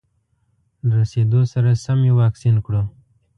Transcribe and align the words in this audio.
له 0.85 0.93
رسېدو 1.01 1.41
سره 1.53 1.69
سم 1.83 1.99
یې 2.07 2.13
واکسین 2.21 2.55
کړو. 2.65 2.81